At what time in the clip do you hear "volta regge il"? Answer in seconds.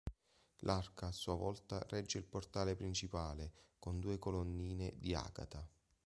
1.35-2.23